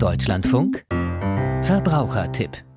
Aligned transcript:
Deutschlandfunk? 0.00 0.84
Verbrauchertipp 1.62 2.69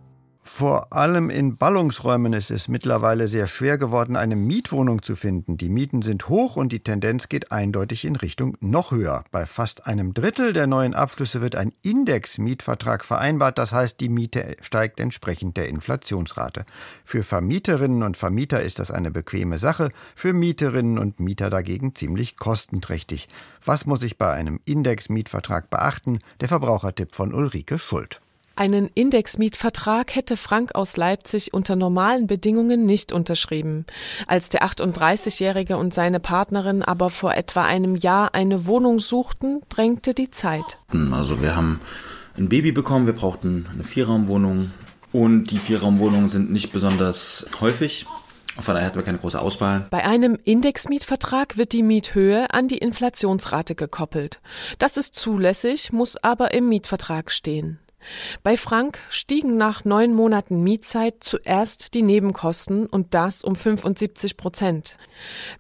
vor 0.45 0.92
allem 0.92 1.29
in 1.29 1.57
Ballungsräumen 1.57 2.33
ist 2.33 2.51
es 2.51 2.67
mittlerweile 2.67 3.28
sehr 3.28 3.47
schwer 3.47 3.78
geworden, 3.78 4.15
eine 4.17 4.36
Mietwohnung 4.36 5.02
zu 5.02 5.16
finden. 5.16 5.57
Die 5.57 5.70
Mieten 5.70 6.02
sind 6.02 6.27
hoch 6.27 6.57
und 6.57 6.73
die 6.73 6.81
Tendenz 6.81 7.29
geht 7.29 7.52
eindeutig 7.52 8.04
in 8.04 8.18
Richtung 8.18 8.57
noch 8.59 8.91
höher. 8.91 9.23
Bei 9.32 9.45
fast 9.45 9.88
einem 9.88 10.14
Drittel 10.14 10.52
der 10.52 10.68
neuen 10.68 10.93
Abschlüsse 10.93 11.41
wird 11.41 11.55
ein 11.55 11.71
Index-Mietvertrag 11.82 13.05
vereinbart. 13.05 13.57
Das 13.57 13.71
heißt, 13.71 14.00
die 14.00 14.09
Miete 14.09 14.57
steigt 14.61 15.00
entsprechend 15.00 15.55
der 15.55 15.70
Inflationsrate. 15.70 16.66
Für 17.05 17.23
Vermieterinnen 17.23 18.04
und 18.04 18.18
Vermieter 18.18 18.62
ist 18.62 18.80
das 18.80 18.91
eine 18.91 19.12
bequeme 19.12 19.60
Sache, 19.60 19.89
für 20.14 20.34
Mieterinnen 20.34 21.00
und 21.00 21.20
Mieter 21.20 21.50
dagegen 21.50 21.96
ziemlich 21.96 22.38
kostenträchtig. 22.38 23.30
Was 23.66 23.86
muss 23.86 24.04
ich 24.04 24.18
bei 24.18 24.32
einem 24.32 24.60
Index-Mietvertrag 24.66 25.70
beachten? 25.70 26.20
Der 26.41 26.50
Verbrauchertipp 26.50 27.16
von 27.16 27.34
Ulrike 27.34 27.80
Schuld. 27.80 28.23
Einen 28.55 28.88
Indexmietvertrag 28.93 30.16
hätte 30.16 30.38
Frank 30.38 30.75
aus 30.75 30.95
Leipzig 30.95 31.55
unter 31.55 31.75
normalen 31.75 32.27
Bedingungen 32.27 32.85
nicht 32.85 33.11
unterschrieben. 33.11 33.85
Als 34.27 34.49
der 34.49 34.63
38-Jährige 34.63 35.77
und 35.77 35.91
seine 35.91 36.20
Partnerin 36.20 36.84
aber 36.84 37.09
vor 37.09 37.34
etwa 37.34 37.63
einem 37.63 37.95
Jahr 37.95 38.35
eine 38.35 38.67
Wohnung 38.67 38.99
suchten, 38.99 39.61
drängte 39.70 40.13
die 40.13 40.30
Zeit. 40.30 40.77
Also 41.11 41.41
wir 41.41 41.55
haben 41.55 41.81
ein 42.38 42.47
Baby 42.47 42.71
bekommen, 42.71 43.08
wir 43.08 43.13
brauchten 43.13 43.67
eine 43.73 43.84
Vierraumwohnung 43.84 44.70
und 45.11 45.45
die 45.45 45.58
Vierraumwohnungen 45.58 46.30
sind 46.30 46.52
nicht 46.52 46.72
besonders 46.72 47.47
häufig. 47.59 48.05
Von 48.59 48.75
daher 48.75 48.85
hatten 48.85 48.97
wir 48.97 49.03
keine 49.03 49.17
große 49.17 49.39
Auswahl. 49.39 49.88
Bei 49.89 50.03
einem 50.03 50.38
Indexmietvertrag 50.44 51.58
wird 51.58 51.72
die 51.72 51.81
Miethöhe 51.81 52.53
an 52.53 52.67
die 52.67 52.77
Inflationsrate 52.77 53.73
gekoppelt. 53.73 54.41
Das 54.77 54.95
ist 54.97 55.16
zulässig, 55.16 55.91
muss 55.91 56.17
aber 56.23 56.53
im 56.53 56.70
Mietvertrag 56.70 57.31
stehen. 57.31 57.80
Bei 58.43 58.57
Frank 58.57 58.99
stiegen 59.09 59.57
nach 59.57 59.85
neun 59.85 60.13
Monaten 60.13 60.64
Mietzeit 60.64 61.16
zuerst 61.19 61.94
die 61.94 62.02
Nebenkosten 62.02 62.86
und 62.86 63.14
das 63.14 63.44
um 63.44 63.55
75 63.55 64.38
Prozent. 64.38 64.97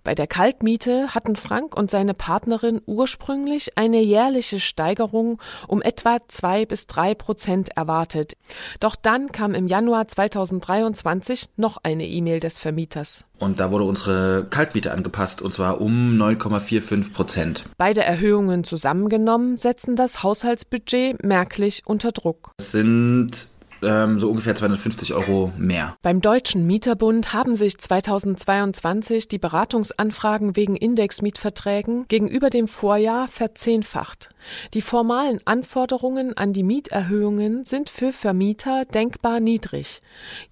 Bei 0.03 0.15
der 0.15 0.27
Kaltmiete 0.27 1.13
hatten 1.13 1.35
Frank 1.35 1.75
und 1.77 1.91
seine 1.91 2.13
Partnerin 2.13 2.81
ursprünglich 2.85 3.77
eine 3.77 4.01
jährliche 4.01 4.59
Steigerung 4.59 5.41
um 5.67 5.81
etwa 5.81 6.17
zwei 6.27 6.65
bis 6.65 6.87
drei 6.87 7.15
Prozent 7.15 7.69
erwartet. 7.75 8.33
Doch 8.79 8.95
dann 8.95 9.31
kam 9.31 9.53
im 9.53 9.67
Januar 9.67 10.07
2023 10.07 11.49
noch 11.55 11.77
eine 11.83 12.07
E-Mail 12.07 12.39
des 12.39 12.59
Vermieters. 12.59 13.25
Und 13.39 13.59
da 13.59 13.71
wurde 13.71 13.83
unsere 13.83 14.47
Kaltmiete 14.49 14.93
angepasst, 14.93 15.41
und 15.41 15.51
zwar 15.51 15.81
um 15.81 16.17
9,45 16.17 17.13
Prozent. 17.13 17.63
Beide 17.77 18.01
Erhöhungen 18.01 18.63
zusammengenommen 18.63 19.57
setzen 19.57 19.97
das 19.97 20.23
Haushaltsbudget 20.23 21.21
merklich 21.23 21.83
unter 21.85 22.13
Druck. 22.13 22.32
Es 22.57 22.71
sind 22.71 23.49
ähm, 23.83 24.19
so 24.19 24.29
ungefähr 24.29 24.55
250 24.55 25.13
Euro 25.13 25.51
mehr. 25.57 25.95
Beim 26.01 26.21
Deutschen 26.21 26.65
Mieterbund 26.67 27.33
haben 27.33 27.55
sich 27.55 27.77
2022 27.77 29.27
die 29.27 29.37
Beratungsanfragen 29.37 30.55
wegen 30.55 30.75
Indexmietverträgen 30.75 32.07
gegenüber 32.07 32.49
dem 32.49 32.67
Vorjahr 32.67 33.27
verzehnfacht. 33.27 34.29
Die 34.73 34.81
formalen 34.81 35.39
Anforderungen 35.45 36.35
an 36.37 36.53
die 36.53 36.63
Mieterhöhungen 36.63 37.65
sind 37.65 37.89
für 37.89 38.13
Vermieter 38.13 38.85
denkbar 38.85 39.39
niedrig. 39.39 40.01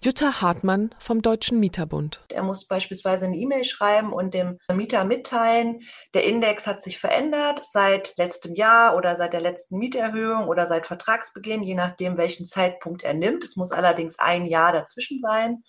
Jutta 0.03 0.41
Hartmann 0.41 0.91
vom 0.99 1.21
Deutschen 1.21 1.59
Mieterbund. 1.59 2.21
Er 2.29 2.43
muss 2.43 2.65
beispielsweise 2.65 3.25
eine 3.25 3.37
E-Mail 3.37 3.63
schreiben 3.63 4.13
und 4.13 4.33
dem 4.33 4.57
Mieter 4.73 5.03
mitteilen, 5.03 5.81
der 6.13 6.25
Index 6.25 6.67
hat 6.67 6.81
sich 6.81 6.99
verändert 6.99 7.61
seit 7.63 8.13
letztem 8.17 8.55
Jahr 8.55 8.95
oder 8.95 9.15
seit 9.15 9.33
der 9.33 9.41
letzten 9.41 9.77
Mieterhöhung 9.77 10.47
oder 10.47 10.67
seit 10.67 10.87
Vertragsbeginn, 10.87 11.63
je 11.63 11.75
nachdem, 11.75 12.17
welchen 12.17 12.45
Zeitpunkt 12.45 13.03
er 13.03 13.13
nimmt. 13.21 13.45
Es 13.45 13.55
muss 13.55 13.71
allerdings 13.71 14.19
ein 14.19 14.45
Jahr 14.45 14.73
dazwischen 14.73 15.21
sein. 15.21 15.63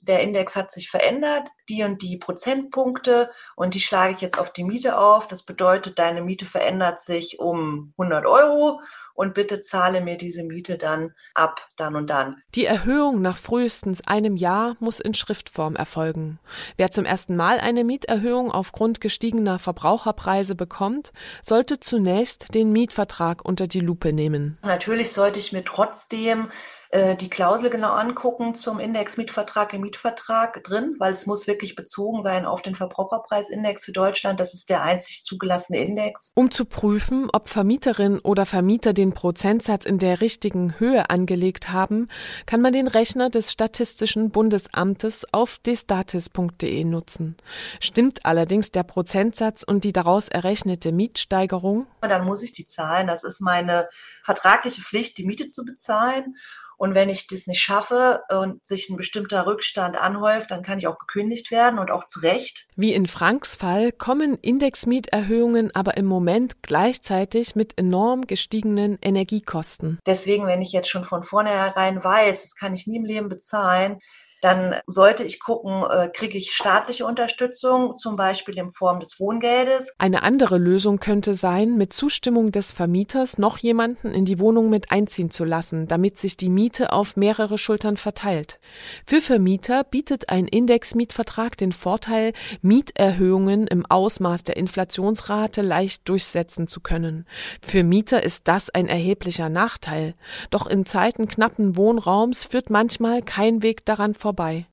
Der 0.00 0.20
Index 0.20 0.54
hat 0.54 0.70
sich 0.70 0.90
verändert, 0.90 1.48
die 1.68 1.82
und 1.82 2.02
die 2.02 2.18
Prozentpunkte 2.18 3.30
und 3.56 3.74
die 3.74 3.80
schlage 3.80 4.14
ich 4.14 4.20
jetzt 4.20 4.38
auf 4.38 4.52
die 4.52 4.62
Miete 4.62 4.98
auf. 4.98 5.26
Das 5.26 5.42
bedeutet, 5.42 5.98
deine 5.98 6.22
Miete 6.22 6.46
verändert 6.46 7.00
sich 7.00 7.40
um 7.40 7.94
100 7.98 8.26
Euro 8.26 8.80
und 9.18 9.34
bitte 9.34 9.60
zahle 9.60 10.00
mir 10.00 10.16
diese 10.16 10.44
Miete 10.44 10.78
dann 10.78 11.12
ab, 11.34 11.68
dann 11.76 11.96
und 11.96 12.08
dann. 12.08 12.40
Die 12.54 12.66
Erhöhung 12.66 13.20
nach 13.20 13.36
frühestens 13.36 14.06
einem 14.06 14.36
Jahr 14.36 14.76
muss 14.78 15.00
in 15.00 15.12
Schriftform 15.12 15.74
erfolgen. 15.74 16.38
Wer 16.76 16.92
zum 16.92 17.04
ersten 17.04 17.34
Mal 17.34 17.58
eine 17.58 17.82
Mieterhöhung 17.82 18.52
aufgrund 18.52 19.00
gestiegener 19.00 19.58
Verbraucherpreise 19.58 20.54
bekommt, 20.54 21.12
sollte 21.42 21.80
zunächst 21.80 22.54
den 22.54 22.70
Mietvertrag 22.70 23.44
unter 23.44 23.66
die 23.66 23.80
Lupe 23.80 24.12
nehmen. 24.12 24.56
Natürlich 24.62 25.12
sollte 25.12 25.40
ich 25.40 25.52
mir 25.52 25.64
trotzdem 25.64 26.48
äh, 26.90 27.16
die 27.16 27.28
Klausel 27.28 27.68
genau 27.68 27.92
angucken 27.92 28.54
zum 28.54 28.80
Indexmietvertrag 28.80 29.74
im 29.74 29.82
Mietvertrag 29.82 30.62
drin, 30.64 30.96
weil 30.98 31.12
es 31.12 31.26
muss 31.26 31.46
wirklich 31.46 31.74
bezogen 31.74 32.22
sein 32.22 32.46
auf 32.46 32.62
den 32.62 32.74
Verbraucherpreisindex 32.74 33.84
für 33.84 33.92
Deutschland. 33.92 34.40
Das 34.40 34.54
ist 34.54 34.70
der 34.70 34.82
einzig 34.82 35.22
zugelassene 35.22 35.78
Index. 35.78 36.32
Um 36.34 36.50
zu 36.50 36.64
prüfen, 36.64 37.28
ob 37.32 37.48
Vermieterin 37.48 38.20
oder 38.20 38.46
Vermieter 38.46 38.94
den 38.94 39.07
Prozentsatz 39.12 39.86
in 39.86 39.98
der 39.98 40.20
richtigen 40.20 40.78
Höhe 40.78 41.10
angelegt 41.10 41.70
haben, 41.70 42.08
kann 42.46 42.60
man 42.60 42.72
den 42.72 42.86
Rechner 42.86 43.30
des 43.30 43.52
Statistischen 43.52 44.30
Bundesamtes 44.30 45.26
auf 45.32 45.58
destatis.de 45.58 46.84
nutzen. 46.84 47.36
Stimmt 47.80 48.24
allerdings 48.24 48.72
der 48.72 48.82
Prozentsatz 48.82 49.62
und 49.62 49.84
die 49.84 49.92
daraus 49.92 50.28
errechnete 50.28 50.92
Mietsteigerung? 50.92 51.86
Dann 52.00 52.24
muss 52.24 52.42
ich 52.42 52.52
die 52.52 52.66
zahlen. 52.66 53.06
Das 53.06 53.24
ist 53.24 53.40
meine 53.40 53.88
vertragliche 54.22 54.82
Pflicht, 54.82 55.18
die 55.18 55.26
Miete 55.26 55.48
zu 55.48 55.64
bezahlen. 55.64 56.36
Und 56.78 56.94
wenn 56.94 57.10
ich 57.10 57.26
das 57.26 57.46
nicht 57.46 57.60
schaffe 57.60 58.22
und 58.30 58.66
sich 58.66 58.88
ein 58.88 58.96
bestimmter 58.96 59.46
Rückstand 59.46 59.96
anhäuft, 59.96 60.50
dann 60.50 60.62
kann 60.62 60.78
ich 60.78 60.86
auch 60.86 60.98
gekündigt 60.98 61.50
werden 61.50 61.78
und 61.78 61.90
auch 61.90 62.06
zu 62.06 62.20
Recht. 62.20 62.68
Wie 62.76 62.94
in 62.94 63.08
Franks 63.08 63.56
Fall 63.56 63.90
kommen 63.92 64.38
Indexmieterhöhungen 64.40 65.74
aber 65.74 65.96
im 65.96 66.06
Moment 66.06 66.62
gleichzeitig 66.62 67.56
mit 67.56 67.76
enorm 67.78 68.28
gestiegenen 68.28 68.96
Energiekosten. 69.02 69.98
Deswegen, 70.06 70.46
wenn 70.46 70.62
ich 70.62 70.72
jetzt 70.72 70.88
schon 70.88 71.04
von 71.04 71.24
vornherein 71.24 72.02
weiß, 72.02 72.42
das 72.42 72.54
kann 72.54 72.74
ich 72.74 72.86
nie 72.86 72.96
im 72.96 73.04
Leben 73.04 73.28
bezahlen, 73.28 73.98
dann 74.40 74.76
sollte 74.86 75.24
ich 75.24 75.40
gucken, 75.40 75.82
äh, 75.90 76.08
kriege 76.08 76.38
ich 76.38 76.52
staatliche 76.52 77.04
Unterstützung, 77.04 77.96
zum 77.96 78.16
Beispiel 78.16 78.56
in 78.56 78.70
Form 78.70 79.00
des 79.00 79.18
Wohngeldes. 79.18 79.92
Eine 79.98 80.22
andere 80.22 80.58
Lösung 80.58 81.00
könnte 81.00 81.34
sein, 81.34 81.76
mit 81.76 81.92
Zustimmung 81.92 82.52
des 82.52 82.72
Vermieters 82.72 83.38
noch 83.38 83.58
jemanden 83.58 84.12
in 84.12 84.24
die 84.24 84.38
Wohnung 84.38 84.70
mit 84.70 84.92
einziehen 84.92 85.30
zu 85.30 85.44
lassen, 85.44 85.88
damit 85.88 86.18
sich 86.18 86.36
die 86.36 86.50
Miete 86.50 86.92
auf 86.92 87.16
mehrere 87.16 87.58
Schultern 87.58 87.96
verteilt. 87.96 88.60
Für 89.06 89.20
Vermieter 89.20 89.82
bietet 89.84 90.28
ein 90.28 90.46
Indexmietvertrag 90.46 91.56
den 91.56 91.72
Vorteil, 91.72 92.32
Mieterhöhungen 92.62 93.66
im 93.66 93.86
Ausmaß 93.86 94.44
der 94.44 94.56
Inflationsrate 94.56 95.62
leicht 95.62 96.08
durchsetzen 96.08 96.66
zu 96.66 96.80
können. 96.80 97.26
Für 97.60 97.82
Mieter 97.82 98.22
ist 98.22 98.46
das 98.46 98.70
ein 98.70 98.86
erheblicher 98.86 99.48
Nachteil. 99.48 100.14
Doch 100.50 100.68
in 100.68 100.86
Zeiten 100.86 101.26
knappen 101.26 101.76
Wohnraums 101.76 102.44
führt 102.44 102.70
manchmal 102.70 103.22
kein 103.22 103.62
Weg 103.62 103.84
daran 103.84 104.14
vorbei 104.14 104.27
vorbei 104.28 104.68